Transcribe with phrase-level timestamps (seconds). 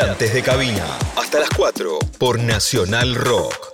[0.00, 0.98] Tripulantes de cabina.
[1.14, 3.69] Hasta las 4 por Nacional Rock.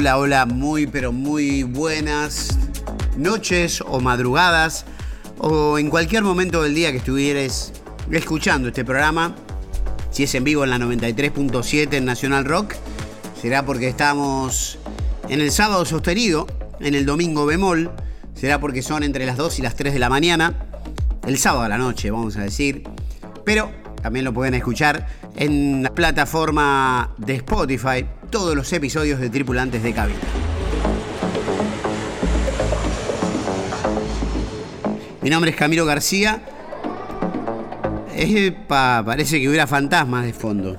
[0.00, 2.56] Hola, hola, muy pero muy buenas
[3.18, 4.86] noches o madrugadas
[5.36, 7.74] o en cualquier momento del día que estuvieres
[8.10, 9.36] escuchando este programa.
[10.10, 12.76] Si es en vivo en la 93.7 en Nacional Rock,
[13.42, 14.78] será porque estamos
[15.28, 16.46] en el sábado sostenido,
[16.80, 17.90] en el domingo bemol,
[18.32, 20.66] será porque son entre las 2 y las 3 de la mañana,
[21.26, 22.84] el sábado a la noche, vamos a decir.
[23.44, 25.06] Pero también lo pueden escuchar
[25.36, 30.18] en la plataforma de Spotify todos los episodios de Tripulantes de Cabina.
[35.20, 36.40] Mi nombre es Camilo García.
[38.68, 40.76] parece que hubiera fantasmas de fondo.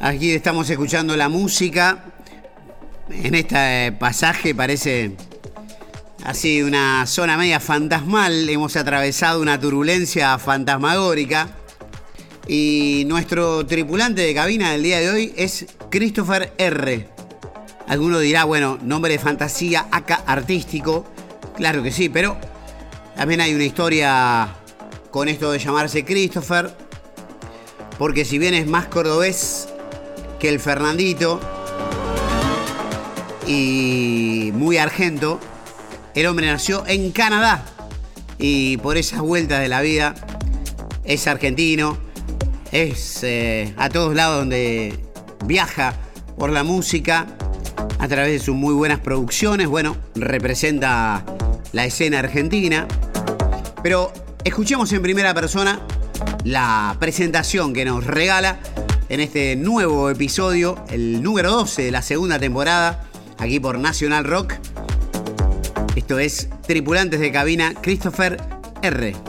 [0.00, 2.04] Aquí estamos escuchando la música.
[3.10, 5.12] En este pasaje parece
[6.24, 8.48] así una zona media fantasmal.
[8.48, 11.48] Hemos atravesado una turbulencia fantasmagórica.
[12.46, 17.08] Y nuestro tripulante de cabina del día de hoy es Christopher R.
[17.86, 21.04] Alguno dirá, bueno, nombre de fantasía, acá artístico.
[21.56, 22.36] Claro que sí, pero
[23.16, 24.48] también hay una historia
[25.10, 26.70] con esto de llamarse Christopher.
[27.98, 29.68] Porque si bien es más cordobés
[30.38, 31.40] que el Fernandito
[33.46, 35.40] y muy argento,
[36.14, 37.64] el hombre nació en Canadá
[38.38, 40.14] y por esas vueltas de la vida
[41.04, 41.98] es argentino
[42.72, 45.07] es eh, a todos lados donde
[45.44, 45.94] viaja
[46.36, 47.26] por la música
[47.98, 49.68] a través de sus muy buenas producciones.
[49.68, 51.24] Bueno, representa
[51.72, 52.86] la escena argentina.
[53.82, 54.12] Pero
[54.44, 55.80] escuchemos en primera persona
[56.44, 58.58] la presentación que nos regala
[59.08, 63.04] en este nuevo episodio, el número 12 de la segunda temporada,
[63.38, 64.54] aquí por National Rock.
[65.96, 68.40] Esto es Tripulantes de Cabina, Christopher
[68.82, 69.27] R.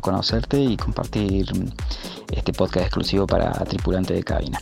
[0.00, 1.46] conocerte y compartir
[2.30, 4.60] este podcast exclusivo para tripulante de cabina.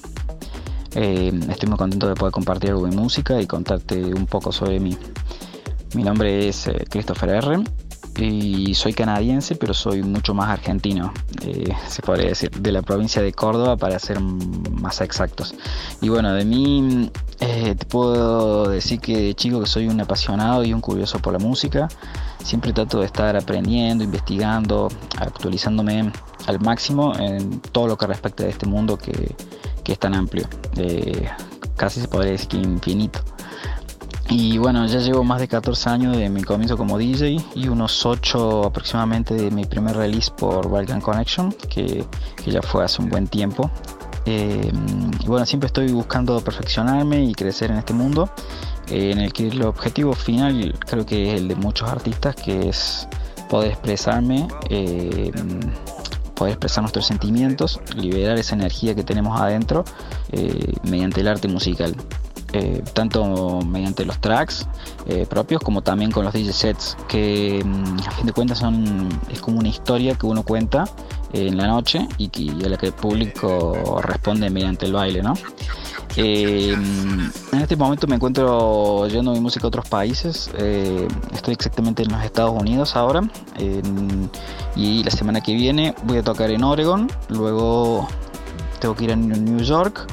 [0.94, 4.80] Eh, estoy muy contento de poder compartir algo de música y contarte un poco sobre
[4.80, 4.96] mí.
[5.94, 7.64] Mi nombre es eh, Christopher R.
[8.18, 13.22] y soy canadiense, pero soy mucho más argentino, eh, se podría decir, de la provincia
[13.22, 15.54] de Córdoba para ser más exactos.
[16.00, 17.10] Y bueno, de mí
[17.40, 21.32] eh, te puedo decir que de chico que soy un apasionado y un curioso por
[21.32, 21.88] la música.
[22.44, 24.88] Siempre trato de estar aprendiendo, investigando,
[25.18, 26.12] actualizándome
[26.46, 29.34] al máximo en todo lo que respecta a este mundo que,
[29.84, 30.46] es tan amplio.
[30.76, 31.28] Eh,
[31.76, 33.20] casi se podría decir que infinito.
[34.30, 38.06] Y bueno, ya llevo más de 14 años de mi comienzo como DJ y unos
[38.06, 42.04] 8 aproximadamente de mi primer release por Balkan Connection, que,
[42.46, 43.68] ya fue hace un buen tiempo.
[44.26, 44.70] Eh,
[45.20, 48.30] y bueno, siempre estoy buscando perfeccionarme y crecer en este mundo,
[48.88, 52.68] eh, en el que el objetivo final creo que es el de muchos artistas, que
[52.68, 53.08] es
[53.48, 55.32] poder expresarme, eh,
[56.34, 59.84] poder expresar nuestros sentimientos, liberar esa energía que tenemos adentro
[60.84, 61.94] mediante el arte musical.
[62.94, 64.66] Tanto mediante los tracks
[65.28, 69.40] propios como también con los DJ sets, que mm, a fin de cuentas son, es
[69.40, 70.84] como una historia que uno cuenta
[71.32, 75.34] en la noche y, que, a la que el público responde mediante el baile, ¿no?
[76.16, 80.50] Eh, en este momento me encuentro yendo mi música a otros países.
[81.34, 83.22] estoy exactamente en los Estados Unidos ahora.
[84.76, 87.10] y la semana que viene voy a tocar en Oregon.
[87.28, 88.08] Luego
[88.80, 90.06] tengo que ir a New York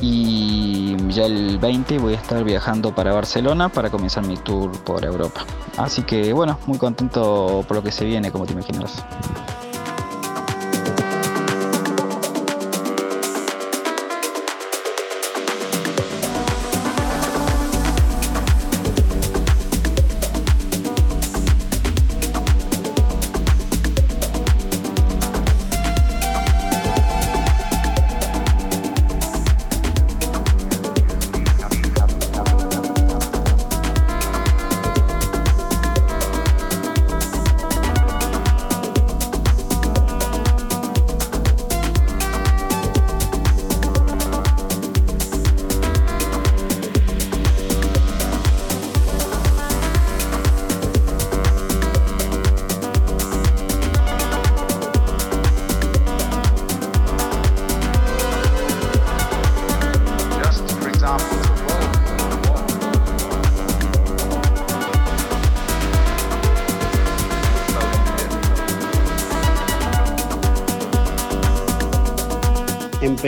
[0.00, 5.04] y ya el 20 voy a estar viajando para Barcelona para comenzar mi tour por
[5.04, 5.44] Europa.
[5.76, 9.04] Así que bueno, muy contento por lo que se viene, como te imaginas.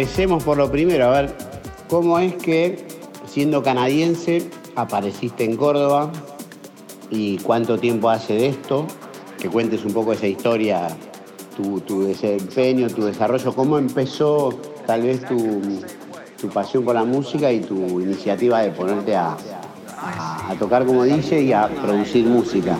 [0.02, 1.36] Empecemos por lo primero, a ver,
[1.88, 2.88] ¿cómo es que
[3.24, 6.10] siendo canadiense apareciste en Córdoba
[7.08, 8.84] y cuánto tiempo hace de esto?
[9.38, 10.88] Que cuentes un poco esa historia,
[11.56, 14.48] tu, desempeño, tu desarrollo, cómo empezó
[14.88, 19.36] tal vez tu, pasión por la música y tu iniciativa de ponerte a,
[20.00, 22.76] a tocar como DJ y a producir música.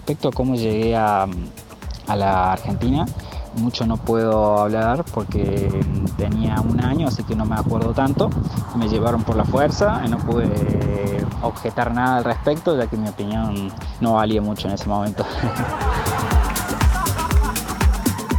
[0.00, 1.26] Respecto a cómo llegué a,
[2.08, 3.06] la Argentina,
[3.56, 5.70] mucho no puedo hablar porque
[6.16, 8.30] tenía un año, así que no me acuerdo tanto.
[8.74, 13.08] Me llevaron por la fuerza, y no pude objetar nada al respecto, ya que mi
[13.08, 15.24] opinión no valía mucho en ese momento.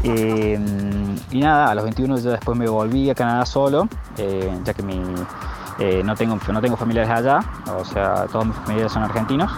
[0.04, 3.88] Em, nada, a los 21 ya después me volví a Canadá solo,
[4.18, 5.00] eh, ya que mi,
[5.78, 7.40] eh, no, tengo, no tengo familiares allá,
[7.78, 9.52] o sea, todos mis familiares son argentinos.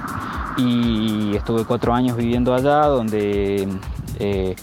[0.57, 3.67] Y estuve cuatro años viviendo allá, donde
[4.19, 4.55] eh,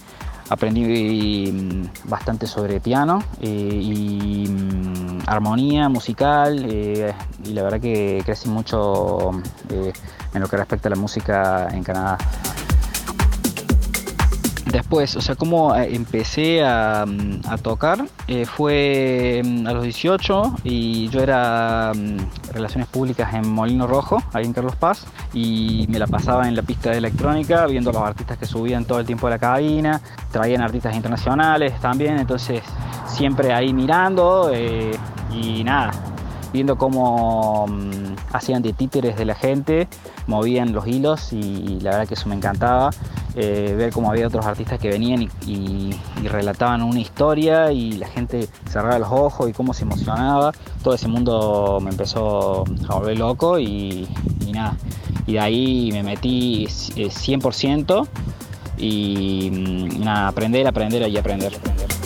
[0.49, 9.31] aprendí mm, bastante sobre piano y mm, armonía musical y la verdad que crecí mucho
[10.33, 12.17] en lo que respecta a la música en Canadá.
[14.71, 20.55] Después, o sea, cómo eh, empecé a, mm, tocar eh, fue mm, a los 18
[20.63, 25.99] y yo era mm, Relaciones Públicas en Molino Rojo, ahí en Carlos Paz, y me
[25.99, 29.05] la pasaba en la pista de electrónica viendo a los artistas que subían todo el
[29.05, 29.99] tiempo de la cabina,
[30.31, 32.61] traían artistas internacionales también, entonces
[33.07, 34.91] siempre ahí mirando eh,
[35.33, 35.91] y nada,
[36.53, 37.65] viendo cómo
[38.31, 39.89] hacían de títeres de la gente,
[40.27, 42.91] movían los hilos y la verdad que eso me encantaba.
[43.35, 45.91] Eh, ver cómo había otros artistas que venían y,
[46.23, 50.51] relataban una historia y la gente cerraba los ojos y cómo se emocionaba.
[50.83, 54.07] Todo ese mundo me empezó a volver loco y,
[54.53, 54.75] nada.
[55.25, 61.55] Y de ahí me metí 100% eh, y mm, nada, aprender, aprender y aprender.
[61.55, 62.00] aprender.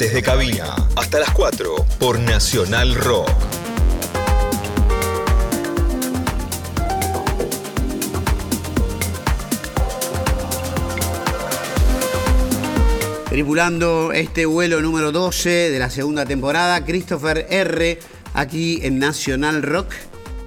[0.00, 0.88] Tripulantes de cabina.
[0.96, 3.28] Hasta las 4 por Nacional Rock.
[13.28, 17.98] Tripulando este vuelo número 12 de la segunda temporada, Christopher R.
[18.32, 19.92] aquí en Nacional Rock.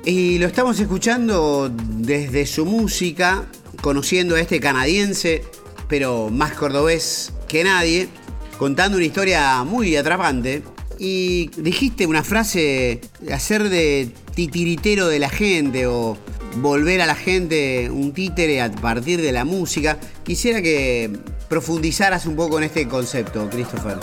[0.03, 3.45] Y lo estamos escuchando desde su música,
[3.81, 5.43] conociendo a este canadiense,
[5.87, 8.09] pero más cordobés que nadie
[8.57, 10.63] contando una historia muy atrapante.
[10.99, 16.17] Y dijiste una frase, hacer de titiritero de la gente o
[16.57, 19.97] volver a la gente un títere a partir de la música.
[20.23, 21.11] Quisiera que
[21.49, 23.97] profundizaras un poco en este concepto, Christopher.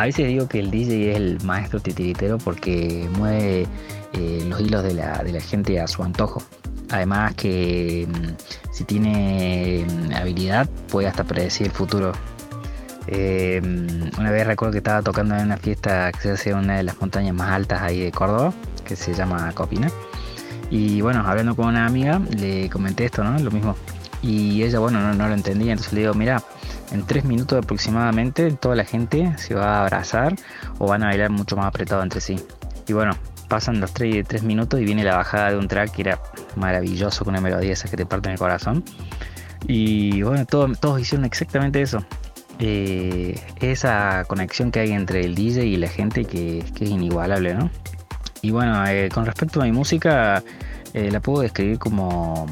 [0.00, 3.66] A veces digo que el DJ es el maestro titiritero porque mueve
[4.14, 6.42] eh, los hilos de la, gente a su antojo.
[6.88, 12.12] Además que mm, si tiene mm, habilidad puede hasta predecir el futuro.
[13.08, 13.60] Eh,
[14.18, 16.82] una vez recuerdo que estaba tocando en una fiesta que se hace en una de
[16.82, 18.54] las montañas más altas ahí de Córdoba,
[18.86, 19.90] que se llama Copina.
[20.70, 23.38] Y bueno, hablando con una amiga, le comenté esto, ¿no?
[23.38, 23.76] Lo mismo.
[24.22, 26.42] Y ella, bueno, no, no lo entendía, entonces le digo, mira,
[26.92, 30.34] en tres minutos aproximadamente toda la gente se va a abrazar
[30.78, 32.36] o van a bailar mucho más apretado entre sí.
[32.86, 33.16] Y bueno,
[33.48, 36.20] pasan los tres, tres minutos y viene la bajada de un track que era
[36.56, 38.84] maravilloso con una melodía esa que te parte en el corazón.
[39.66, 42.04] Y bueno, todos hicieron exactamente eso.
[42.58, 47.70] Eh, esa conexión que hay entre el DJ y la gente que, es inigualable, ¿no?
[48.42, 50.42] Y bueno, eh, con respecto a mi música,
[50.92, 52.46] eh, la puedo describir como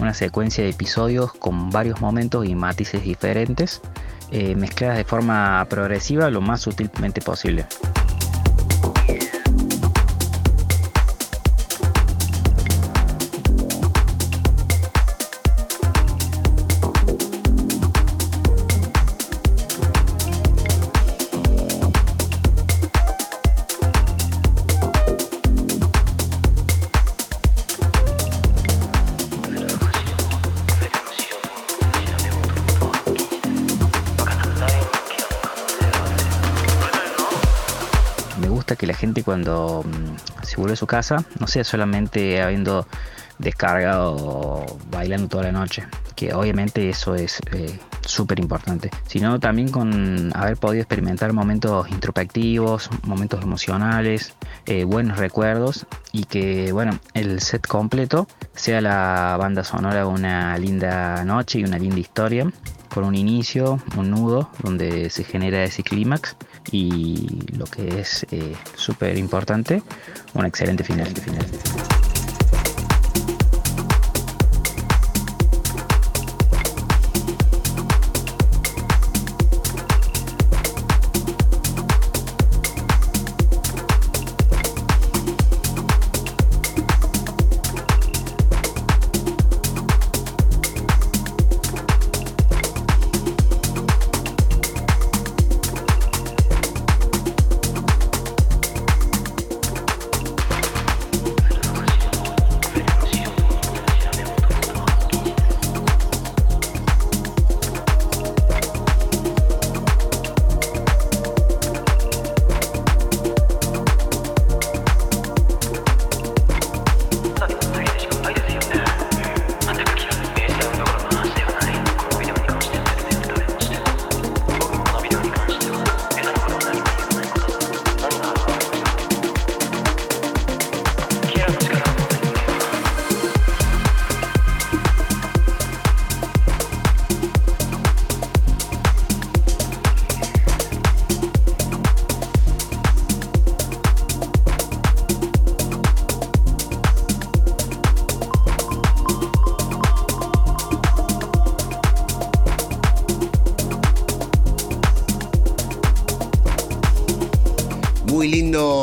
[0.00, 3.80] una secuencia de episodios con varios momentos y matices diferentes,
[4.30, 7.66] mezcladas de forma progresiva lo más sutilmente posible.
[38.76, 42.86] Que la gente cuando mm, se vuelve a su casa no sea solamente habiendo
[43.38, 45.84] descargado bailando toda la noche,
[46.14, 52.88] que obviamente eso es eh, súper importante, sino también con haber podido experimentar momentos introspectivos,
[53.02, 54.34] momentos emocionales,
[54.66, 60.58] eh, buenos recuerdos y que bueno, el set completo sea la banda sonora de una
[60.58, 62.50] linda noche y una linda historia
[62.92, 66.36] con un inicio, un nudo donde se genera ese clímax
[66.72, 67.26] y
[67.56, 69.82] lo que es eh, súper importante,
[70.34, 71.06] un excelente final.
[71.08, 71.46] final.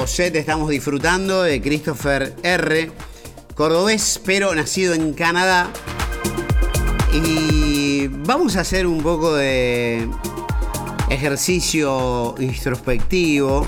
[0.07, 2.91] Set estamos disfrutando de Christopher R.
[3.55, 5.71] Cordobés, pero nacido en Canadá.
[7.13, 10.09] Y vamos a hacer un poco de
[11.09, 13.65] ejercicio introspectivo.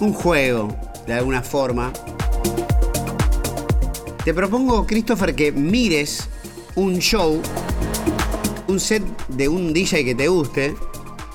[0.00, 0.74] Un juego,
[1.06, 1.92] de alguna forma.
[4.24, 6.28] Te propongo, Christopher, que mires
[6.76, 7.42] un show,
[8.68, 10.74] un set de un DJ que te guste,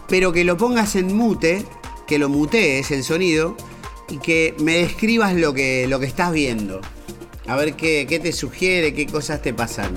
[0.07, 1.65] pero que lo pongas en mute
[2.09, 3.55] que lo mutees el sonido
[4.09, 6.81] y que me describas lo que, lo que estás viendo.
[7.45, 9.93] A ver qué, qué te sugiere, qué cosas te pasan.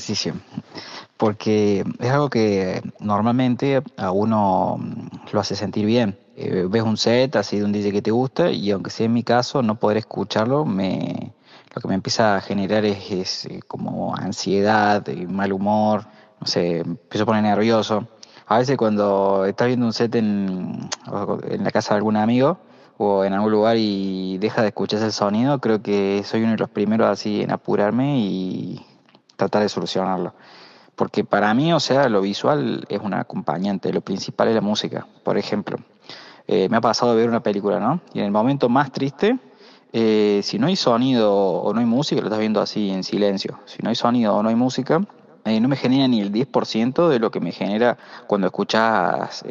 [0.00, 0.34] Ejercicio,
[1.16, 4.80] porque es algo que normalmente a uno
[5.30, 6.18] lo hace sentir bien.
[6.36, 9.12] eh, ves un set así de un DJ que te gusta y aunque sea en
[9.12, 11.32] mi caso no poder escucharlo, me,
[11.74, 16.06] lo que me empieza a generar es, eh, como ansiedad, mal humor,
[16.40, 18.08] no sé, empiezo a poner nervioso.
[18.46, 20.88] A veces cuando estás viendo un set en,
[21.58, 22.58] la casa de algún amigo
[22.98, 26.58] o en algún lugar y deja de escuchar el sonido, creo que soy uno de
[26.58, 28.84] los primeros así en apurarme y
[29.40, 30.34] tratar de solucionarlo.
[30.94, 35.06] Porque para mí, o sea, lo visual es un acompañante, lo principal es la música.
[35.24, 35.78] Por ejemplo,
[36.46, 38.00] eh, me ha pasado de ver una película, ¿no?
[38.12, 39.38] Y en el momento más triste,
[39.92, 43.58] eh, si no hay sonido o no hay música, lo estás viendo así en silencio.
[43.64, 45.00] Si no hay sonido o no hay música,
[45.46, 49.42] eh, no me genera ni el 10% de lo que me genera cuando escuchas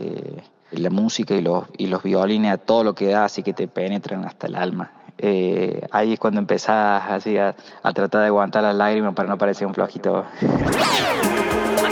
[0.72, 3.68] la música y los, y los violines a todo lo que da, así que te
[3.68, 4.99] penetran hasta el alma.
[5.22, 7.54] Eh, ahí es cuando empezás así a,
[7.84, 10.26] a, tratar de aguantar las lágrimas para no parecer un flojito.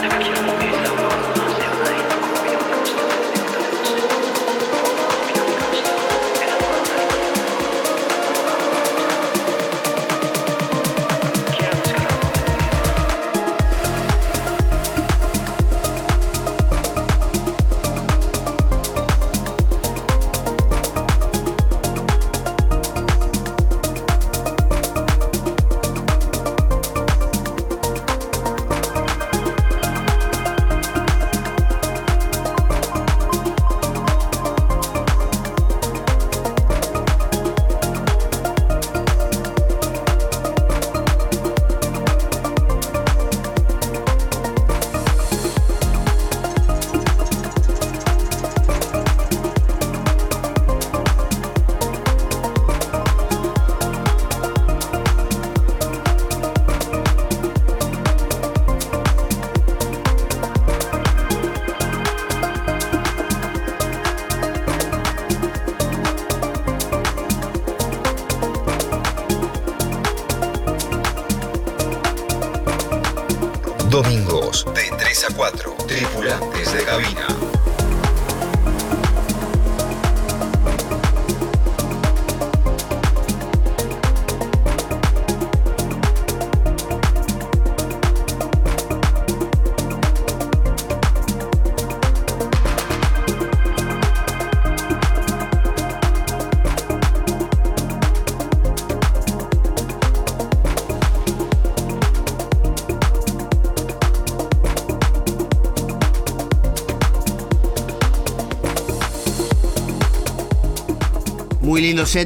[73.98, 75.76] Domingos de 3 a 4.
[75.88, 77.47] Tripulantes de cabina.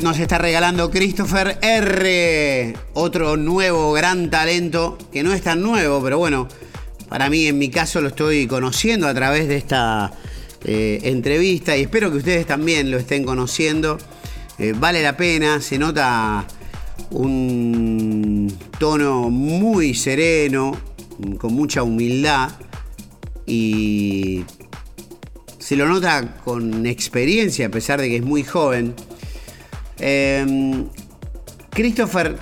[0.03, 2.73] Nos está regalando Christopher R.
[2.93, 6.47] Otro nuevo gran talento, que no es tan nuevo, pero bueno,
[7.09, 10.11] para mí en mi caso lo estoy conociendo a través de esta
[10.65, 13.97] eh, entrevista y espero que ustedes también lo estén conociendo.
[14.59, 16.45] Eh, vale la pena, se nota
[17.09, 20.79] un tono muy sereno,
[21.39, 22.51] con mucha humildad
[23.47, 24.45] y
[25.57, 28.93] se lo nota con experiencia a pesar de que es muy joven.
[30.03, 30.87] Em,
[31.69, 32.35] Christopher,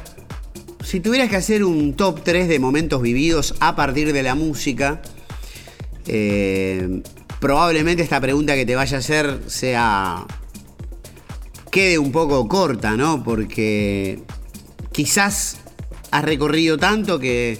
[0.81, 5.01] si tuvieras que hacer un top 3 de momentos vividos a partir de la música,
[6.07, 7.03] em,
[7.41, 10.25] probablemente esta pregunta que te vaya a hacer sea.
[11.69, 13.23] quede un poco corta, ¿no?
[13.23, 14.23] Porque
[14.91, 15.57] quizás
[16.09, 17.59] has recorrido tanto que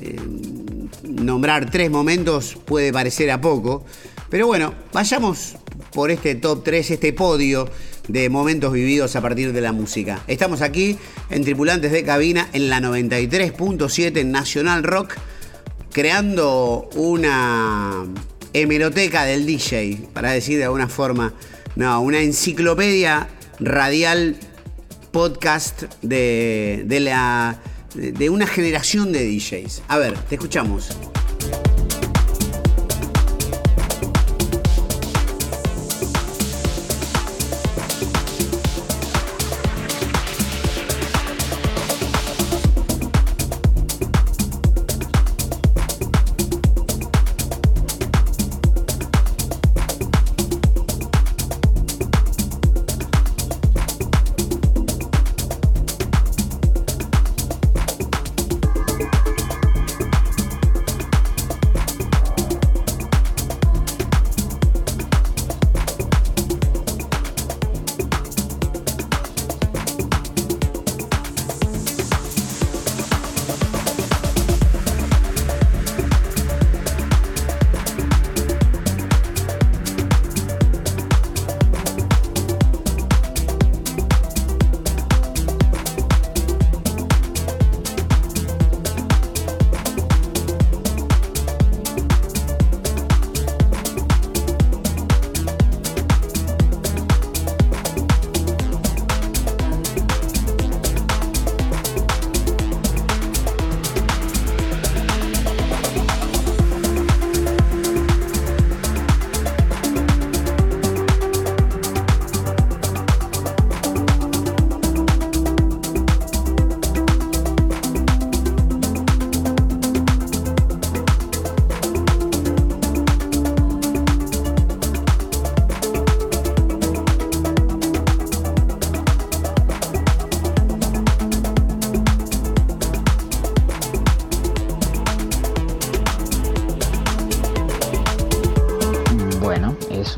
[0.00, 3.84] em, nombrar tres momentos puede parecer a poco.
[4.28, 5.56] Pero bueno, vayamos
[5.92, 7.68] por este top 3, este podio
[8.08, 10.22] de momentos vividos a partir de la música.
[10.26, 10.98] Estamos aquí
[11.30, 15.14] en Tripulantes de Cabina en la 93.7 Nacional Rock,
[15.92, 18.06] creando una
[18.52, 21.34] hemeroteca del DJ, para decir de alguna forma,
[21.76, 23.28] no, una enciclopedia
[23.60, 24.36] radial
[25.12, 27.60] podcast de, de, la,
[27.94, 29.82] de una generación de DJs.
[29.88, 30.96] A ver, te escuchamos.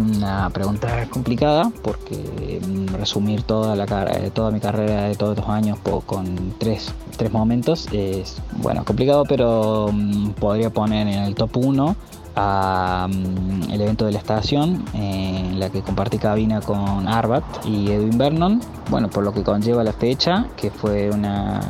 [0.00, 5.48] Una pregunta complicada porque mm, resumir toda, la, eh, toda mi carrera de todos los
[5.48, 11.56] años con tres, tres momentos es bueno complicado, pero mm, podría poner en el top
[11.56, 11.96] 1
[12.36, 17.90] a, mm, el evento de la estación en la que compartí cabina con Arbat y
[17.90, 21.60] Edwin Vernon, bueno, por lo que conlleva la fecha, que fue una,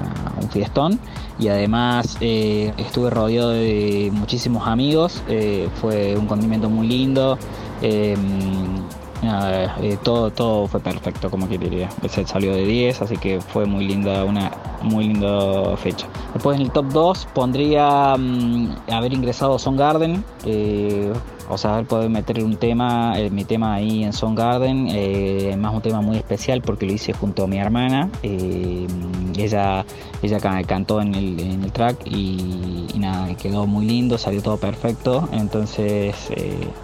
[0.40, 1.01] un fiestón
[1.38, 7.38] y además eh, estuve rodeado de muchísimos amigos, eh, fue un condimento muy lindo.
[7.83, 8.16] Eh,
[9.23, 11.90] eh, todo, todo fue perfecto, como que diría.
[12.09, 14.51] Se salió de 10, así que fue muy linda, una
[14.83, 16.07] muy linda fecha.
[16.33, 20.25] Después en el top 2 pondría mm, haber ingresado a Song Garden.
[20.45, 21.12] Eh,
[21.51, 25.57] o sea, haber podido meter un tema, eh, mi tema ahí en Song Garden, eh,
[25.59, 28.09] más un tema muy especial porque lo hice junto a mi hermana.
[28.23, 28.87] Eh,
[29.37, 29.85] ella,
[30.23, 35.29] ella cantó en el, track y, nada, quedó muy lindo, salió todo perfecto.
[35.33, 36.15] Entonces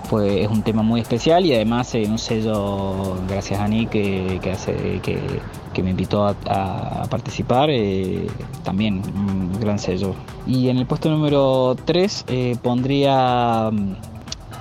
[0.05, 5.01] fue, es un tema muy especial y además un sello, gracias a Nick, que, hace,
[5.01, 7.69] que, me invitó a, a participar,
[8.65, 10.15] también un gran sello.
[10.47, 12.25] Y en el puesto número 3
[12.63, 13.71] pondría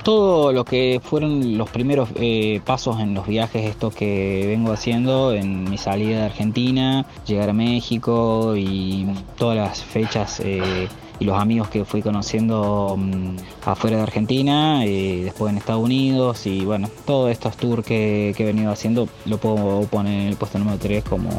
[0.06, 5.34] todo lo que fueron los primeros eh, pasos en los viajes, esto que vengo haciendo
[5.34, 10.88] en mi salida de Argentina, llegar a México y todas las fechas eh,
[11.20, 16.46] y los amigos que fui conociendo mm, afuera de Argentina, eh, después en Estados Unidos
[16.46, 20.36] y bueno, todos estos tours que, que he venido haciendo lo puedo poner en el
[20.36, 21.32] puesto número 3 como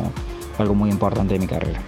[0.58, 1.80] algo muy importante de mi carrera.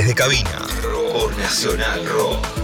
[0.00, 0.66] Tripulantes de cabina
[1.12, 2.59] por Nacional Rock.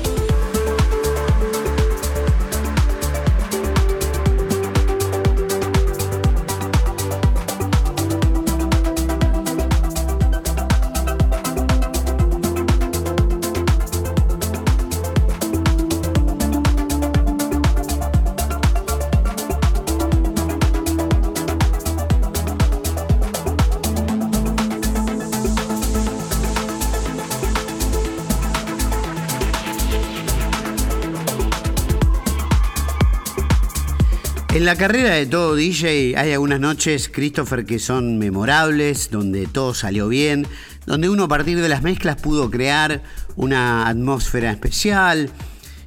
[34.67, 40.09] La carrera de todo DJ hay algunas noches, Christopher, que son memorables, donde todo salió
[40.09, 40.45] bien,
[40.87, 43.01] donde uno a partir de las mezclas pudo crear
[43.37, 45.31] una atmósfera especial,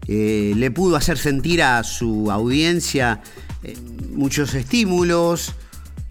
[0.07, 3.21] eh, le pudo hacer sentir a su audiencia
[3.63, 3.75] eh,
[4.11, 5.55] muchos estímulos,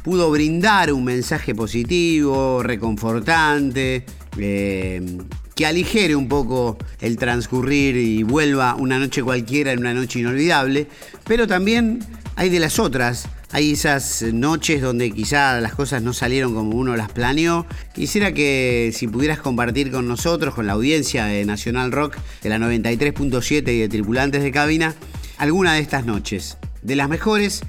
[0.04, 4.04] pudo brindar un mensaje positivo, reconfortante,
[4.36, 5.18] eh,
[5.54, 10.86] que aligere un poco el transcurrir y vuelva una noche cualquiera en una noche inolvidable,
[11.24, 11.98] pero también
[12.38, 13.26] hay de las otras.
[13.50, 17.66] Hay esas noches donde quizá las cosas no salieron como uno las planeó.
[17.94, 22.58] Quisiera que si pudieras compartir con nosotros, con la audiencia de Nacional Rock, de la
[22.58, 24.94] 93.7 y de Tripulantes de Cabina,
[25.36, 27.62] alguna de estas noches, de las mejores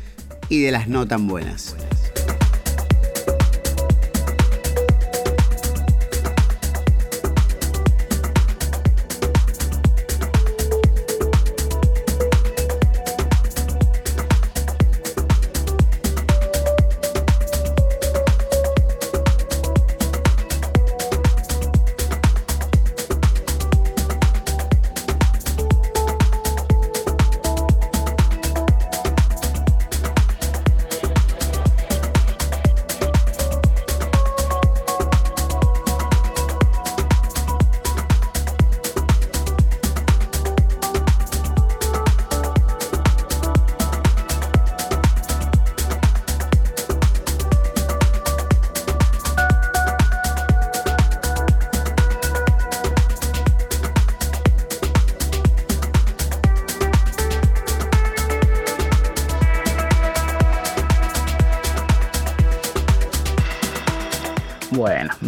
[0.49, 1.75] y de las no tan buenas.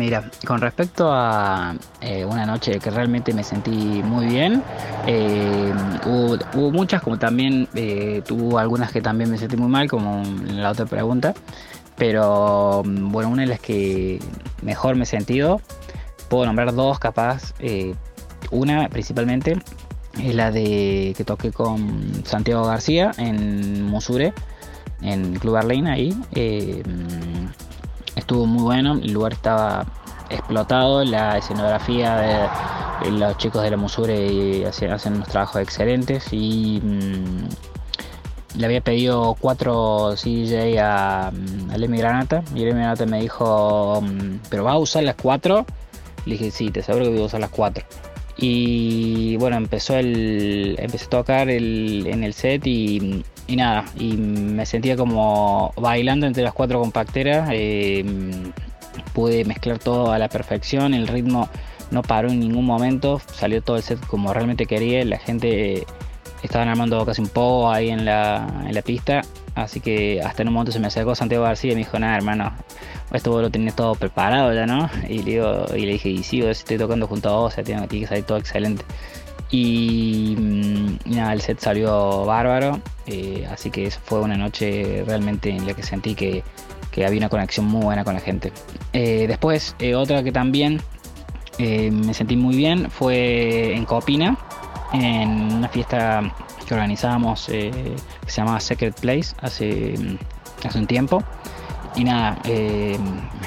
[0.01, 4.63] Mira, con respecto a eh, una noche que realmente me sentí muy bien,
[5.05, 5.71] eh,
[6.07, 10.63] hubo, muchas, como también eh, tuvo algunas que también me sentí muy mal, como en
[10.63, 11.35] la otra pregunta,
[11.99, 14.19] pero bueno, una de las que
[14.63, 15.61] mejor me he sentido,
[16.29, 17.53] puedo nombrar dos capaz,
[18.49, 19.59] una principalmente
[20.19, 24.33] es la de que toqué con Santiago García en Musure,
[25.03, 26.17] en Club Arlene ahí
[28.15, 29.85] estuvo muy bueno, el lugar estaba
[30.31, 32.49] explotado, la escenografía
[33.01, 38.81] de, los chicos de la Musure hacen, hacen unos trabajos excelentes y mm, le había
[38.81, 44.63] pedido cuatro CJ a, mm, a Lemmy Granata y Lemmy Granata me dijo, mm, ¿pero
[44.63, 45.65] vas a usar las cuatro?
[46.25, 47.85] Le dije, sí, te aseguro que voy a usar las cuatro.
[48.37, 54.95] Y bueno, empezó el, empecé a tocar en el set y, nada, y me sentía
[54.95, 57.49] como bailando entre las cuatro compacteras.
[57.51, 58.03] Eh,
[59.13, 61.49] pude mezclar todo a la perfección, el ritmo
[61.91, 65.85] no paró en ningún momento, salió todo el set como realmente quería, la gente
[66.41, 69.21] estaban armando casi un poco ahí en la, en la pista,
[69.55, 72.15] así que hasta en un momento se me acercó Santiago García y me dijo, nada
[72.15, 72.51] hermano,
[73.13, 74.89] esto vos lo todo preparado ya, ¿no?
[75.07, 75.41] Y le,
[75.75, 78.37] y dije, y sí, estoy tocando junto a vos, o sea, tiene, que salir todo
[78.37, 78.83] excelente.
[79.51, 85.67] Y, mm, nada, el set salió bárbaro, eh, así que fue una noche realmente en
[85.67, 86.43] la que sentí que,
[86.91, 88.51] que había una conexión muy buena con la gente.
[88.93, 90.81] Eh, después, eh, otra que también
[91.59, 94.35] me sentí muy bien fue en Copina,
[94.93, 96.33] en una fiesta
[96.67, 99.93] que organizábamos que se llamaba Secret Place hace,
[100.63, 101.23] hace un tiempo.
[101.95, 102.97] Y nada, eh,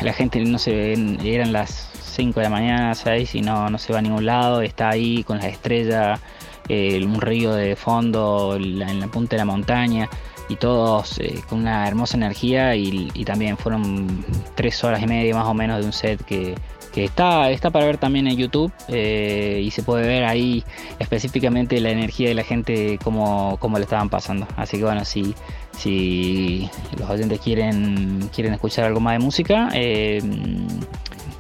[0.03, 3.79] la gente no se ve, eran las 5 de la mañana, 6 y no, no
[3.79, 6.21] se va a ningún lado, está ahí con las estrellas,
[6.69, 10.09] eh, un río de fondo en la punta de la montaña
[10.49, 15.47] y todos eh, con una hermosa energía y, también fueron 3 horas y media más
[15.47, 16.55] o menos de un set que,
[16.95, 20.63] está, está para ver también en YouTube y se puede ver ahí
[21.01, 24.47] específicamente la energía de la gente como, como le estaban pasando.
[24.57, 25.35] Así que bueno, sí
[25.77, 30.21] si los oyentes quieren, quieren escuchar algo más de música, eh,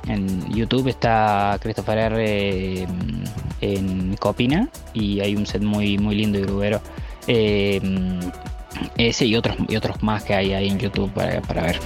[0.07, 2.87] en YouTube está Christopher R
[3.61, 6.81] en Copina y hay un set muy, muy lindo y grubero.
[7.27, 7.81] Eh,
[8.97, 11.41] ese y otros, y otros más que hay ahí en YouTube para.
[11.41, 11.81] Para ver.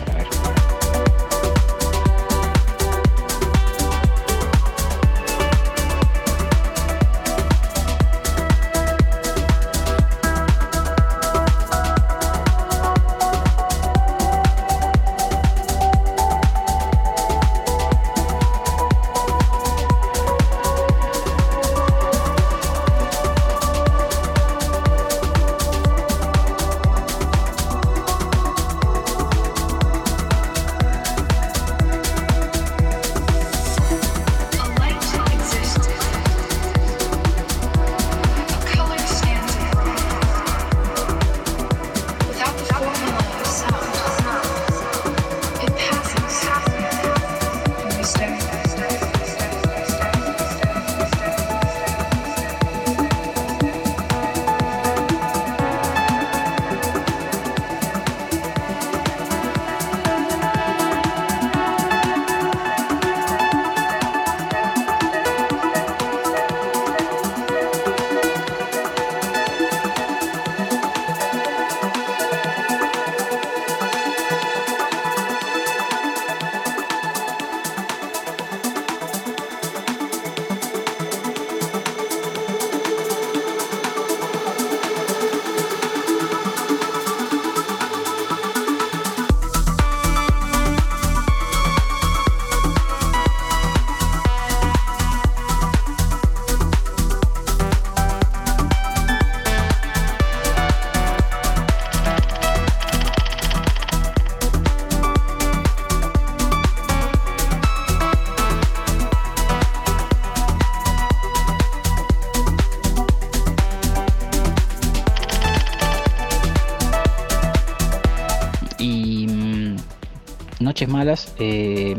[120.87, 121.96] Malas eh,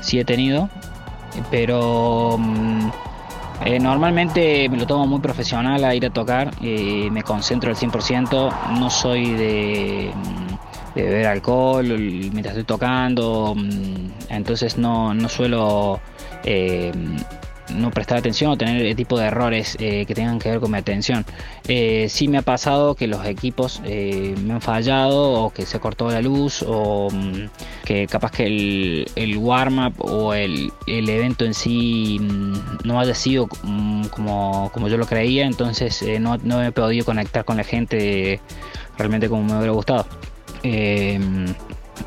[0.00, 0.68] sí he tenido,
[1.50, 2.88] pero mm,
[3.64, 7.76] eh, normalmente me lo tomo muy profesional a ir a tocar, eh, me concentro al
[7.76, 15.28] 100%, no soy de, mm, de beber alcohol mientras estoy tocando, mm, entonces no, no
[15.28, 16.00] suelo
[17.74, 20.70] no prestar atención o tener el tipo de errores eh, que tengan que ver con
[20.70, 21.24] mi atención.
[21.68, 25.80] Eh, sí me ha pasado que los equipos eh, me han fallado o que se
[25.80, 27.48] cortó la luz o mm,
[27.84, 32.54] que capaz que el, el warm-up o el, el, evento en sí mm,
[32.84, 37.44] no haya sido mm, como, como, yo lo creía, entonces no, no, he podido conectar
[37.44, 38.40] con la gente
[38.96, 40.06] realmente como me hubiera gustado.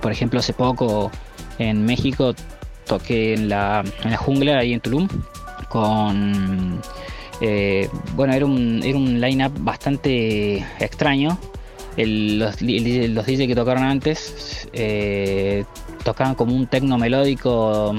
[0.01, 1.11] por ejemplo, hace poco
[1.59, 2.33] en México
[2.85, 5.07] toqué en la, en la jungla ahí en Tulum
[5.69, 6.81] con...
[7.41, 11.37] Eh, bueno, era un, era un line-up bastante extraño.
[11.97, 15.63] los, los DJ que tocaron antes eh,
[16.03, 17.95] tocaban como un tecno melódico,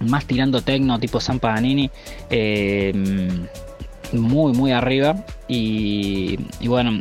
[0.00, 1.90] más tirando tecno tipo San Paganini.
[4.12, 5.24] muy, muy arriba.
[5.46, 6.36] Y,
[6.66, 6.98] bueno,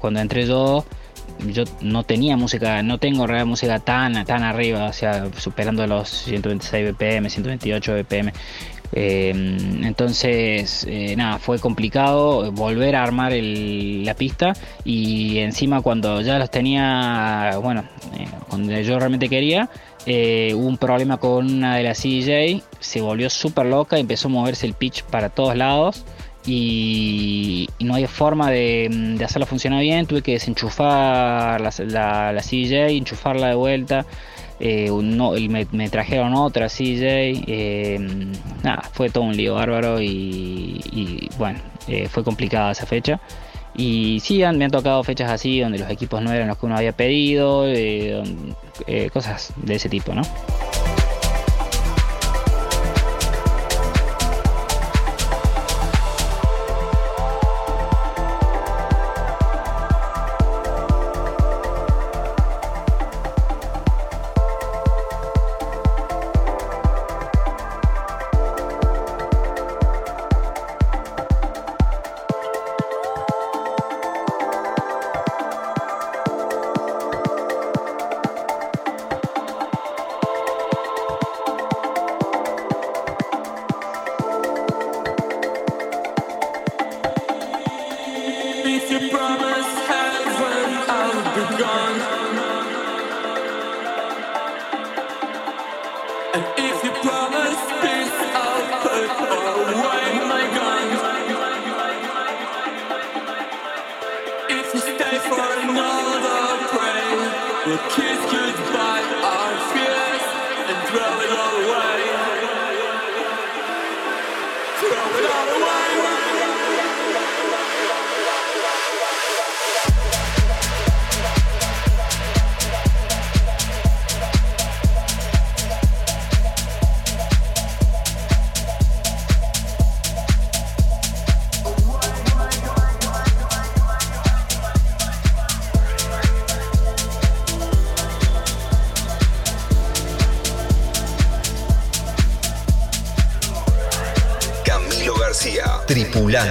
[0.00, 0.84] cuando entré yo,
[1.46, 6.08] yo no tenía música, no tengo real música tan, tan arriba, o sea, superando los
[6.08, 8.32] 126 BPM, 128 BPM.
[8.92, 9.30] Eh,
[9.82, 14.52] entonces, eh, nada, fue complicado volver a armar la pista
[14.84, 17.84] y encima cuando ya los tenía, bueno,
[18.18, 19.68] eh, cuando yo realmente quería,
[20.06, 24.66] hubo un problema con una de las CJ, se volvió súper loca, empezó a moverse
[24.66, 26.04] el pitch para todos lados
[26.46, 30.06] y, no hay forma de, hacerla funcionar bien.
[30.06, 34.06] Tuve que desenchufar la, la, la enchufarla de vuelta.
[34.60, 34.90] Eh,
[35.72, 37.44] me, trajeron otra CJ.
[37.46, 37.98] Eh,
[38.62, 41.58] nada, fue todo un lío bárbaro y, bueno,
[41.88, 43.20] eh, fue complicada esa fecha.
[43.74, 46.76] Y sí, me han tocado fechas así donde los equipos no eran los que uno
[46.76, 47.64] había pedido,
[49.12, 50.22] cosas de ese tipo, ¿no?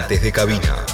[0.10, 0.86] Tripulantes de cabina.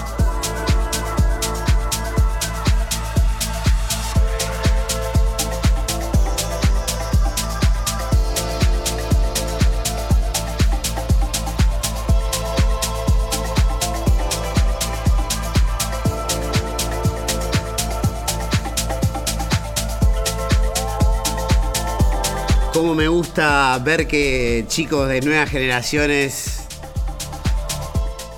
[22.73, 26.64] Cómo me gusta ver que chicos de nuevas generaciones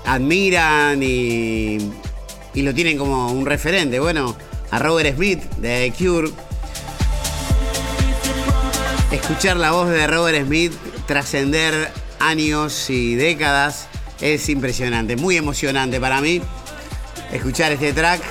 [0.08, 1.78] admiran y,
[2.56, 4.00] lo tienen como un referente.
[4.00, 4.36] Bueno,
[4.72, 6.30] a Robert Smith de The Cure.
[9.12, 10.74] Escuchar la voz de Robert Smith
[11.06, 13.88] trascender años y décadas
[14.20, 16.42] es impresionante, muy emocionante para mí
[17.32, 18.22] escuchar este track.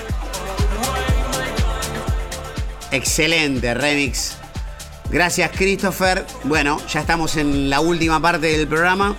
[2.90, 4.36] Excelente remix.
[5.10, 6.24] Gracias Christopher.
[6.44, 9.14] Bueno, ya estamos en la última parte del programa,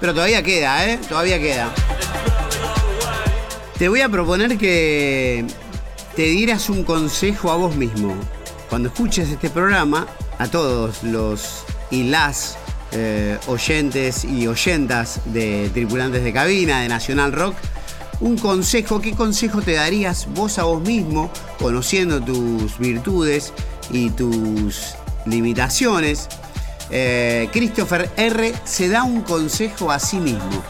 [0.00, 0.98] pero todavía queda, ¿eh?
[1.08, 1.72] Todavía queda.
[3.78, 5.44] Te voy a proponer que
[6.14, 8.14] te dieras un consejo a vos mismo.
[8.70, 10.06] Cuando escuches este programa,
[10.38, 12.56] a todos los y las
[12.92, 17.56] eh, oyentes y oyentas de tripulantes de cabina de Nacional Rock,
[18.20, 23.52] un consejo, ¿qué consejo te darías vos a vos mismo, conociendo tus virtudes
[23.90, 24.94] y tus
[25.26, 26.28] limitaciones?
[26.90, 28.54] Eh, Christopher R.
[28.64, 30.62] se da un consejo a sí mismo.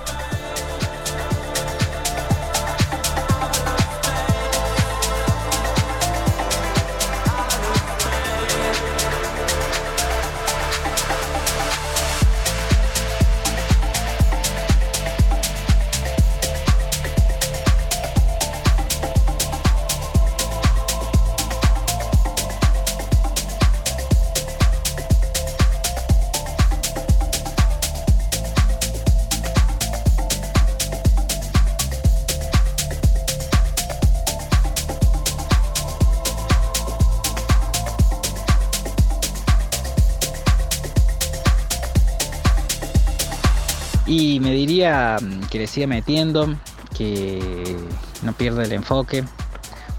[45.54, 46.52] Que le siga metiendo,
[46.96, 47.76] que
[48.22, 49.22] no pierda el enfoque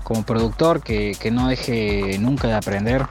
[0.03, 3.05] como productor, que, no deje nunca de aprender,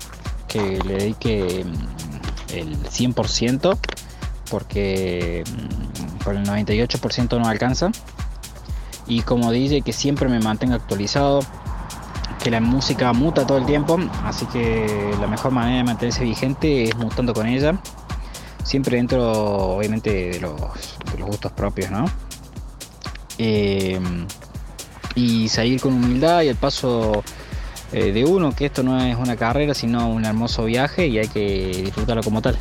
[0.46, 3.78] que le dedique mm, el 100%
[4.50, 7.90] porque mm, por el 98% no alcanza.
[9.06, 11.40] Y como dice que siempre me mantenga actualizado,
[12.42, 16.84] que la música muta todo el tiempo, así que la mejor manera de mantenerse vigente
[16.84, 17.80] es mutando con ella.
[18.64, 20.60] Siempre dentro, obviamente, de los,
[21.18, 22.04] gustos propios, ¿no?
[23.38, 24.00] Eh,
[25.14, 27.22] y seguir con humildad y el paso
[27.92, 31.28] eh, de uno, que esto no es una carrera, sino un hermoso viaje y hay
[31.28, 32.58] que disfrutarlo como tal.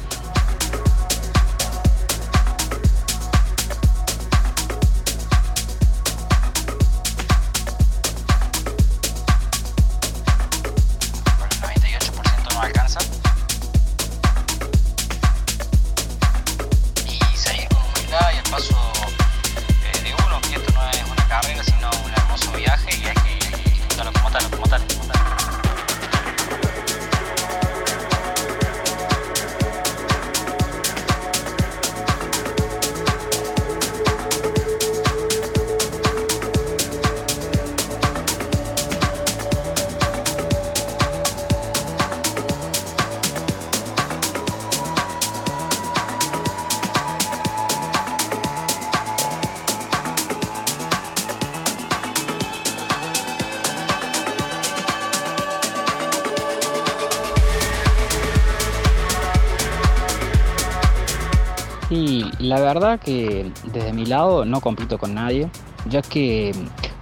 [62.93, 65.49] Verdad que desde mi lado no compito con nadie,
[65.89, 66.53] ya que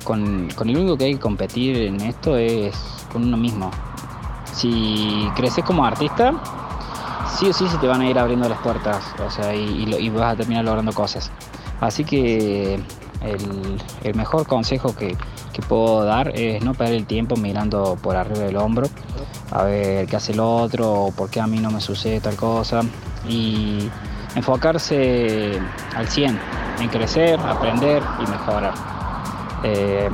[0.04, 2.76] con, el único que hay que competir en esto es
[3.12, 3.72] con uno mismo.
[4.54, 6.34] Si creces como artista,
[7.38, 10.34] sí o sí se te van a ir abriendo las puertas, o sea, y, vas
[10.34, 11.32] a terminar logrando cosas.
[11.80, 12.76] Así que
[13.22, 15.18] el, mejor consejo que,
[15.54, 18.88] que, puedo dar es no perder el tiempo mirando por arriba del hombro,
[19.52, 22.36] a ver qué hace el otro, o por qué a mí no me sucede tal
[22.36, 22.82] cosa.
[23.28, 23.90] Y
[24.36, 25.60] enfocarse
[25.96, 26.40] al 100
[26.80, 28.74] en crecer, aprender y mejorar.
[29.64, 30.14] Em,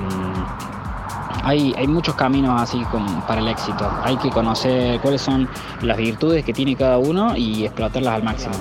[1.43, 2.83] hay, hay, muchos caminos así
[3.27, 3.89] para el éxito.
[4.03, 5.47] Hay que conocer cuáles son
[5.81, 8.55] las virtudes que tiene cada uno y explotarlas al máximo.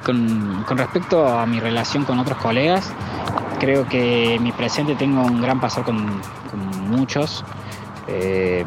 [0.00, 2.92] Con, respecto a mi relación con otros colegas,
[3.58, 6.20] creo que en mi presente tengo un gran pasar con,
[6.88, 7.44] muchos.
[8.08, 8.64] Eh,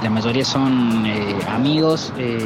[0.00, 2.12] la mayoría son eh, amigos.
[2.18, 2.38] Eh,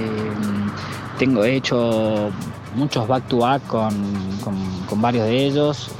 [1.18, 2.30] tengo hecho
[2.74, 3.94] muchos back to back con,
[4.98, 5.90] varios de ellos.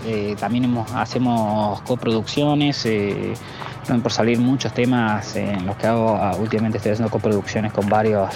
[0.41, 2.89] también hacemos coproducciones.
[4.03, 8.31] por salir muchos temas en los que hago ah, últimamente estoy haciendo coproducciones con varios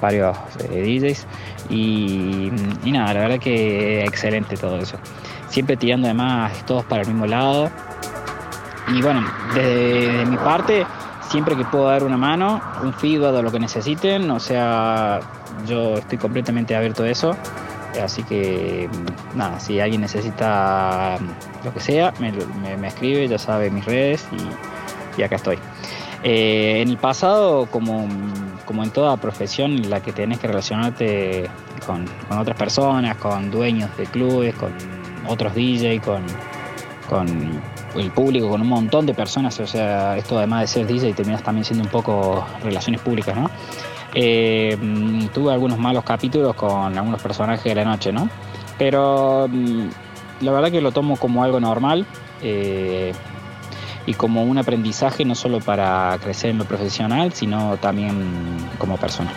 [0.00, 0.36] varios
[0.70, 1.26] DJs
[1.70, 2.50] y,
[2.84, 4.98] nada, la verdad que excelente todo eso.
[5.48, 7.70] Siempre tirando además todos para el mismo lado.
[8.94, 9.24] Y bueno,
[9.54, 10.86] desde, mi parte,
[11.28, 15.20] siempre que puedo dar una mano, un feedback o lo que necesiten, o sea,
[15.66, 17.36] yo estoy completamente abierto a eso.
[18.02, 18.88] Así que
[19.34, 21.18] nada, si alguien necesita
[21.64, 24.26] lo que sea, me, escribe, ya sabe mis redes
[25.16, 25.58] y, acá estoy.
[26.22, 28.06] Eh, en el pasado, como
[28.66, 31.48] como en toda profesión la que tenés que relacionarte
[31.86, 32.04] con,
[32.38, 34.72] otras personas, con dueños de clubes, con
[35.26, 36.22] otros DJ, con,
[37.08, 37.26] con
[37.94, 41.42] el público, con un montón de personas, o sea, esto además de ser DJ terminas
[41.42, 43.50] también siendo un poco relaciones públicas, ¿no?
[44.14, 48.28] Eh, mm, tuve algunos malos capítulos con algunos personajes de la noche, ¿no?
[48.78, 49.88] Pero mm,
[50.40, 52.06] la verdad que lo tomo como algo normal
[52.42, 53.12] eh,
[54.06, 58.14] y como un aprendizaje no solo para crecer en lo profesional, sino también
[58.78, 59.32] como persona.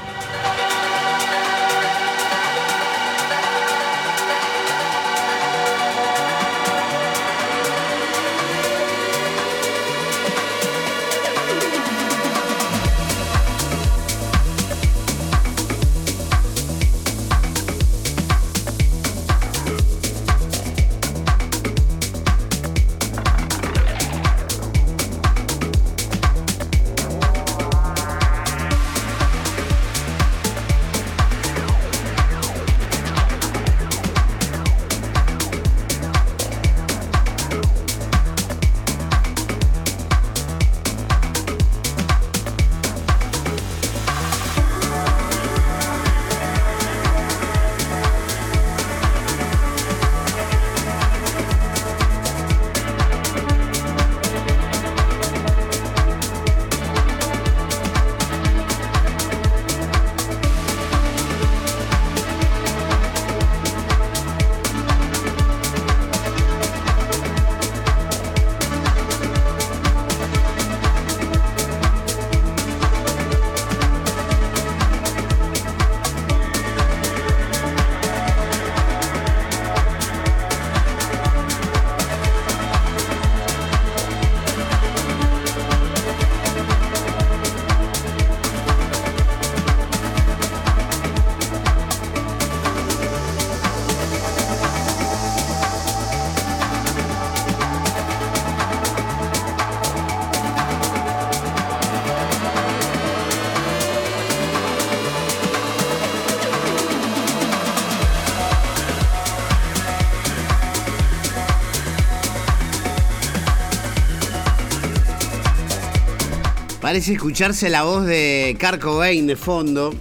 [116.99, 119.95] Parece escucharse la voz de Carco Cobain de fondo.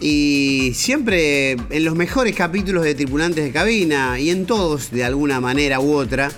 [0.00, 5.40] Y siempre en los mejores capítulos de Tripulantes de Cabina y en todos de alguna
[5.40, 6.32] manera u otra,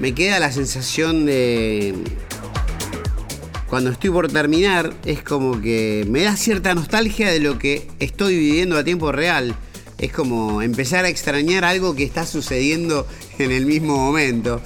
[0.00, 1.94] me queda la sensación de...
[3.70, 8.36] Cuando estoy por terminar, es como que me da cierta nostalgia de lo que estoy
[8.36, 9.54] viviendo a tiempo real.
[9.98, 13.06] Es como empezar a extrañar algo que está sucediendo
[13.38, 14.60] en el mismo momento.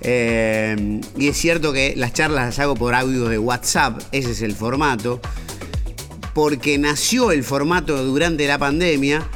[0.00, 4.42] Eh, y es cierto que las charlas las hago por audio de WhatsApp, ese es
[4.42, 5.20] el formato,
[6.34, 9.26] porque nació el formato durante la pandemia,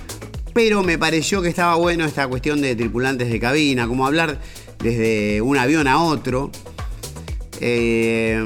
[0.52, 4.38] pero me pareció que estaba bueno esta cuestión de tripulantes de cabina, como hablar
[4.78, 6.50] desde un avión a otro,
[7.60, 8.36] eh,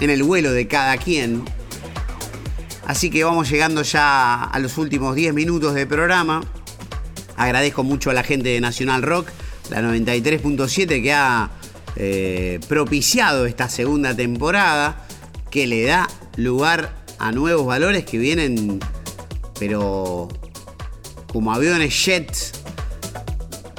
[0.00, 1.44] en el vuelo de cada quien.
[2.86, 6.42] Así que vamos llegando ya a los últimos 10 minutos de programa.
[7.36, 9.28] Agradezco mucho a la gente de Nacional Rock
[9.72, 11.50] la 93.7 que ha
[11.96, 15.06] eh, propiciado esta segunda temporada,
[15.50, 18.80] que le da lugar a nuevos valores que vienen,
[19.58, 20.28] pero
[21.32, 22.52] como aviones jets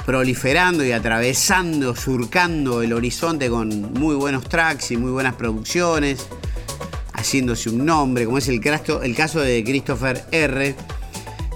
[0.04, 6.26] proliferando y atravesando, surcando el horizonte con muy buenos tracks y muy buenas producciones,
[7.12, 8.60] haciéndose un nombre, como es el
[9.02, 10.74] el caso de Christopher R.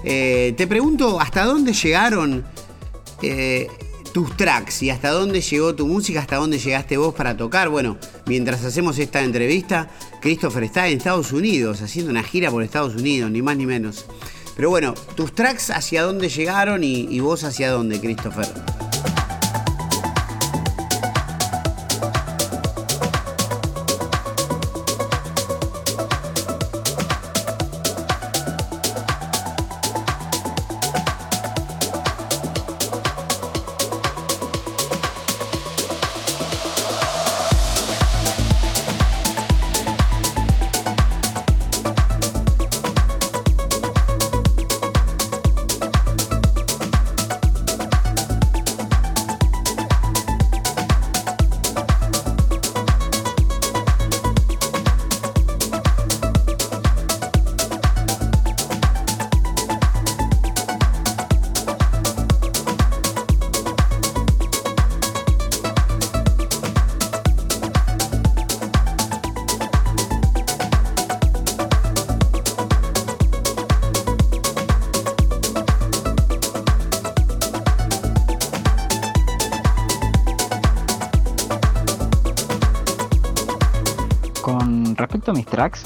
[0.03, 2.45] Eh, te pregunto, ¿hasta dónde llegaron
[3.21, 3.67] eh,
[4.13, 7.69] tus tracks y hasta dónde llegó tu música, hasta dónde llegaste vos para tocar.
[7.69, 9.89] Bueno, mientras hacemos esta entrevista,
[10.21, 14.05] Christopher está en Estados Unidos, haciendo una gira por Estados Unidos, ni más ni menos.
[14.55, 18.47] Pero bueno, tus tracks hacia dónde llegaron y, y vos hacia dónde, Christopher.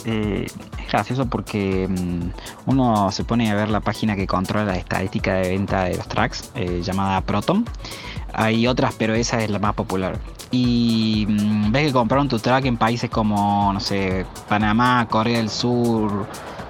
[0.06, 0.48] Eh,
[0.78, 5.36] es gracioso porque mm, uno se pone a ver la página que controla la estadística
[5.36, 7.66] de venta de los tracks, eh, llamada Proton.
[8.34, 10.18] Hay otras, pero esa es la más popular.
[10.52, 15.50] Y mm, ves que compraron tu track en países como, no sé, Panamá, Corea del
[15.50, 16.28] Sur,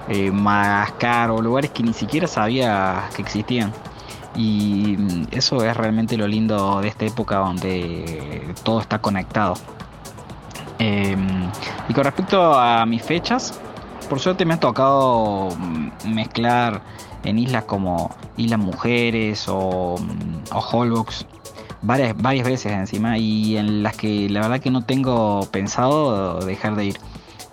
[0.10, 3.74] eh, Madagascar o lugares que ni siquiera sabía que existían.
[4.36, 9.56] Y mm, eso es realmente lo lindo de esta época donde todo está conectado.
[11.90, 13.60] Y con respecto a mis fechas,
[14.10, 16.82] por suerte me ha tocado mm, mezclar
[17.24, 21.26] en islas como Islas Mujeres o, mm, o Holbox
[21.84, 26.76] varias, varias veces encima y en las que la verdad que no tengo pensado dejar
[26.76, 26.98] de ir.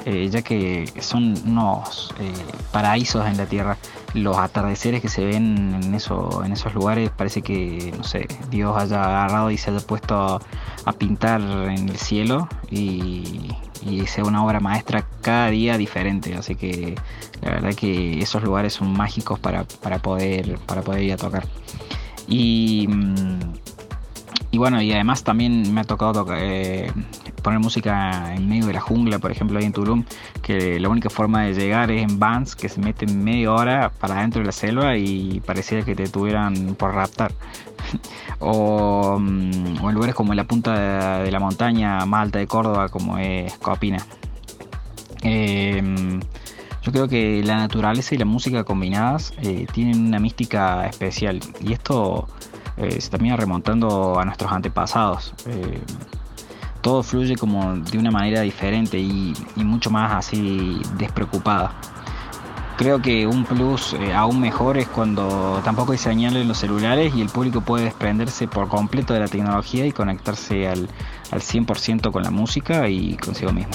[0.06, 2.32] Eh, ya que son unos eh,
[2.72, 3.76] paraísos en la tierra.
[4.14, 8.74] Los atardeceres que se ven en, eso, en esos lugares parece que, no sé, Dios
[8.78, 10.40] haya agarrado y se haya puesto
[10.84, 13.52] a, pintar en el cielo y,
[14.06, 16.34] sea una obra maestra cada día diferente.
[16.34, 16.94] Así que
[17.42, 21.46] la verdad que esos lugares son mágicos para, poder, para poder ir a tocar.
[22.28, 23.38] Y, mm,
[24.52, 26.92] y bueno, y además también me ha tocado tocar, eh,
[27.42, 30.04] poner música en medio de la jungla, por ejemplo, ahí en Tulum,
[30.42, 34.18] que la única forma de llegar es en vans que se meten media hora para
[34.18, 37.32] adentro de la selva y parecía que te tuvieran por raptar.
[38.40, 42.46] o, mm, o, en lugares como en la punta de, la montaña más alta de
[42.48, 44.04] Córdoba, como es Copina.
[45.22, 46.18] Em,
[46.82, 51.72] yo creo que la naturaleza y la música combinadas eh, tienen una mística especial y
[51.72, 52.26] esto
[52.80, 55.34] eh, termina remontando a nuestros antepasados.
[55.46, 55.80] Eh,
[56.80, 61.72] todo fluye como de una manera diferente y, mucho más así despreocupada.
[62.78, 67.14] Creo que un plus eh, aún mejor es cuando tampoco hay señal en los celulares
[67.14, 70.88] y el público puede desprenderse por completo de la tecnología y conectarse al,
[71.30, 73.74] al 100% con la música y consigo mismo.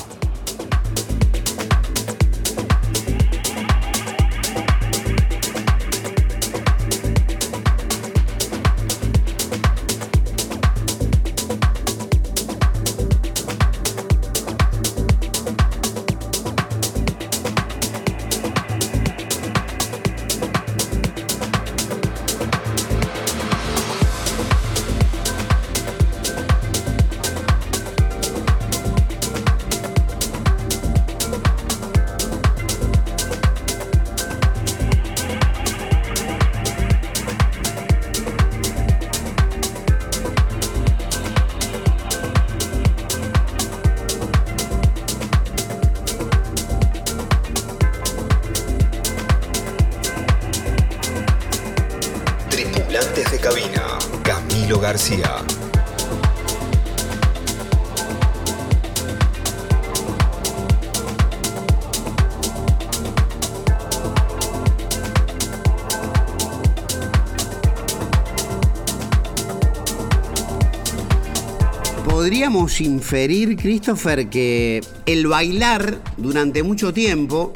[72.06, 77.52] Podríamos inferir, Christopher, que el bailar durante mucho tiempo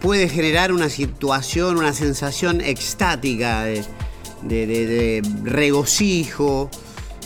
[0.00, 6.70] puede generar una situación, una sensación extática de, regocijo,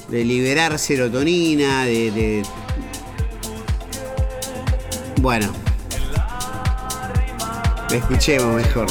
[0.09, 2.43] de liberar serotonina, de...
[5.21, 5.53] Bueno,
[7.91, 8.87] escuchemos mejor.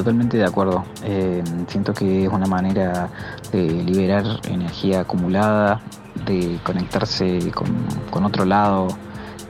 [0.00, 0.84] Totalmente de acuerdo.
[1.04, 3.10] Eh, siento que es una manera
[3.52, 5.82] de liberar energía acumulada,
[6.24, 8.88] de conectarse con, otro lado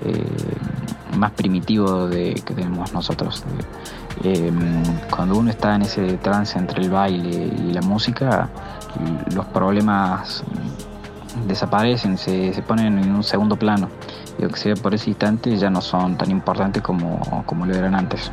[0.03, 0.25] eh,
[1.17, 3.45] más primitivo de, que tenemos nosotros.
[4.25, 4.53] Eh,
[5.09, 8.49] cuando uno está en ese trance entre el baile y la música,
[9.33, 10.43] los problemas
[11.47, 13.89] desaparecen, se, ponen en un segundo plano.
[14.37, 17.95] Y aunque sea por ese instante ya no son tan importantes como, como lo eran
[17.95, 18.33] antes.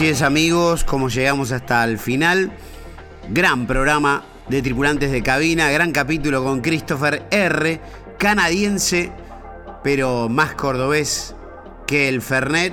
[0.00, 2.50] Así es amigos, como llegamos hasta el final.
[3.28, 7.78] Gran programa de tripulantes de cabina, gran capítulo con Christopher R.,
[8.16, 9.12] canadiense,
[9.84, 11.34] pero más cordobés
[11.86, 12.72] que el Fernet.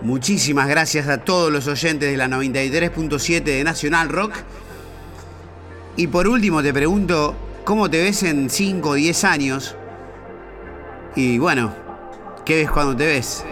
[0.00, 4.32] Muchísimas gracias a todos los oyentes de la 93.7 de Nacional Rock.
[5.94, 9.76] Y por último te pregunto, ¿cómo te ves en 5 o 10 años?
[11.14, 11.72] Y bueno,
[12.44, 13.44] ¿qué ves cuando te ves?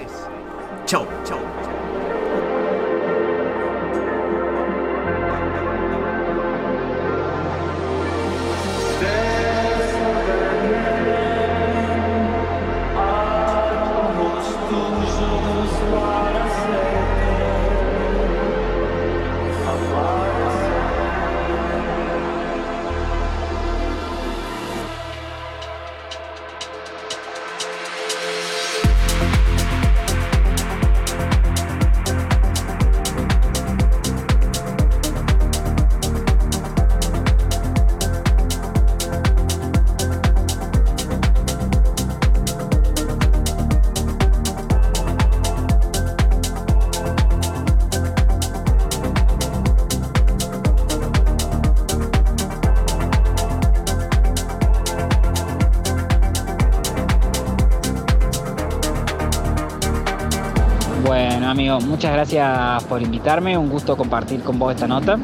[61.80, 63.56] Muchas gracias por invitarme.
[63.56, 65.18] Un gusto compartir con vos esta nota.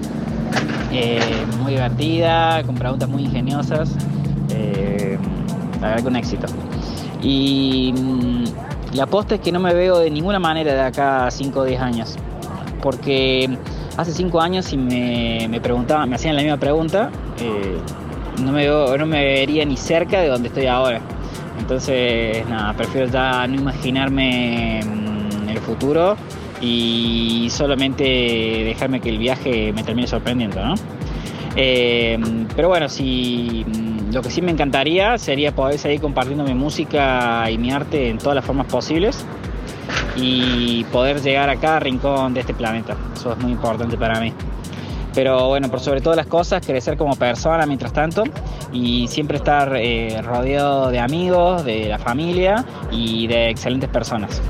[0.93, 1.21] Eh,
[1.61, 3.91] muy divertida, con preguntas muy ingeniosas.
[4.51, 5.19] Eh,
[5.81, 6.47] la verdad éxito.
[7.23, 8.45] Y mm,
[8.95, 11.65] la aposta es que no me veo de ninguna manera de acá a 5 o
[11.65, 12.17] 10 años.
[12.83, 13.59] Porque
[13.97, 17.79] hace 5 años, si me, me preguntaban, me hacían la misma pregunta, eh,
[18.43, 21.01] no, me no me vería ni cerca de donde estoy ahora.
[21.59, 26.17] Entonces, nada, prefiero ya no imaginarme mm, el futuro
[26.61, 30.75] y solamente dejarme que el viaje me termine sorprendiendo, ¿no?
[31.57, 32.19] Eh,
[32.55, 37.51] pero bueno, si mm, lo que sí me encantaría sería poder seguir compartiendo mi música
[37.51, 39.25] y mi arte en todas las formas posibles
[40.17, 42.97] y poder llegar a cada rincón de este planeta.
[43.15, 44.33] Eso es muy importante para mí.
[45.15, 48.23] Pero bueno, por sobre todas las cosas, crecer como persona mientras tanto
[48.73, 54.41] y siempre estar eh, rodeado de amigos, de la familia y de excelentes personas.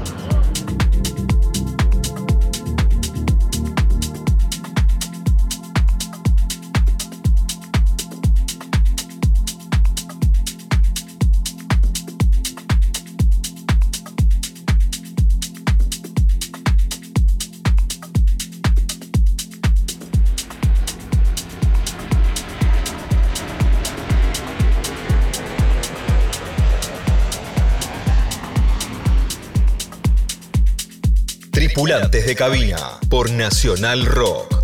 [32.28, 34.57] Tripulantes de cabina por Nacional Rock.